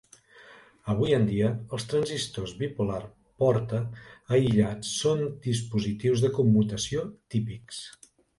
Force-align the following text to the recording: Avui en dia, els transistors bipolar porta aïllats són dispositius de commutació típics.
Avui 0.93 1.11
en 1.17 1.25
dia, 1.31 1.49
els 1.77 1.83
transistors 1.91 2.53
bipolar 2.61 3.01
porta 3.43 3.83
aïllats 4.39 4.95
són 5.03 5.23
dispositius 5.45 6.25
de 6.27 6.33
commutació 6.41 7.07
típics. 7.37 7.85